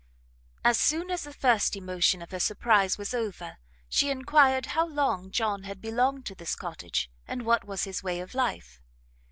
[0.63, 3.57] As soon as the first emotion of her surprise was over,
[3.87, 8.19] she enquired how long John had belonged to this cottage, and what was his way
[8.19, 8.81] of life.